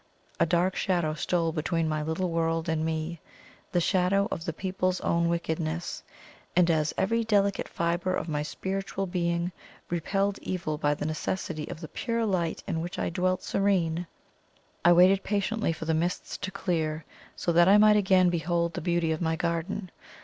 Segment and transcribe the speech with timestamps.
[0.39, 3.19] A dark shadow stole between my little world and me
[3.71, 6.01] the shadow of the people's own wickedness.
[6.55, 9.51] And as every delicate fibre of my spiritual being
[9.91, 14.07] repelled evil by the necessity of the pure light in which I dwelt serene.
[14.83, 17.05] I waited patiently for the mists to clear,
[17.35, 19.91] so that I might again behold the beauty of my garden.